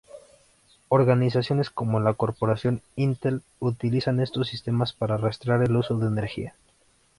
Organizaciones 0.87 1.69
como 1.69 1.99
la 1.99 2.15
corporación 2.15 2.81
Intel 2.95 3.43
utilizan 3.59 4.19
estos 4.19 4.47
sistemas 4.47 4.93
para 4.93 5.17
rastrear 5.17 5.61
el 5.61 5.75
uso 5.75 5.95
de 5.99 6.07
energía. 6.07 6.55